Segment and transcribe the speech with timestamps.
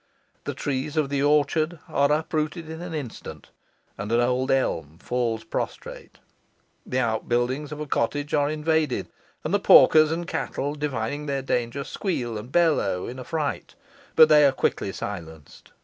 [0.45, 3.51] The trees of the orchard are uprooted in an instant,
[3.99, 6.17] and an old elm falls prostrate.
[6.87, 9.09] The outbuildings of a cottage are invaded,
[9.43, 13.75] and the porkers and cattle, divining their danger, squeal and bellow in affright.
[14.15, 15.71] But they are quickly silenced.